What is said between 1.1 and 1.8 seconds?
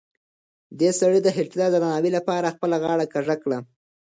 د هېټلر د